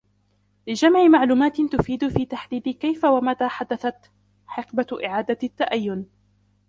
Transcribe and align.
لجمع 0.67 1.03
معلومات 1.07 1.61
تفيد 1.61 2.07
في 2.07 2.25
تحديد 2.25 2.69
كيف 2.69 3.03
ومتى 3.03 3.47
حدثت 3.47 4.11
حقبة 4.47 4.87
إعادة 5.05 5.37
التأيّن 5.43 6.05